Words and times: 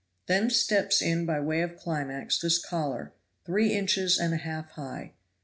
Then 0.25 0.49
steps 0.49 0.99
in 0.99 1.27
by 1.27 1.39
way 1.41 1.61
of 1.61 1.77
climax 1.77 2.39
this 2.39 2.57
collar, 2.57 3.13
three 3.45 3.71
inches 3.71 4.17
and 4.17 4.33
a 4.33 4.37
half 4.37 4.71
high. 4.71 5.13